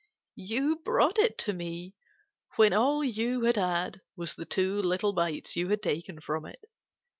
"You 0.41 0.77
brought 0.77 1.19
it 1.19 1.37
to 1.37 1.53
me 1.53 1.93
when 2.55 2.73
all 2.73 3.03
you 3.03 3.41
had 3.41 3.55
had 3.57 4.01
was 4.15 4.33
the 4.33 4.45
two 4.45 4.81
little 4.81 5.13
bites 5.13 5.55
you 5.55 5.67
had 5.69 5.83
taken 5.83 6.19
from 6.19 6.47
it. 6.47 6.65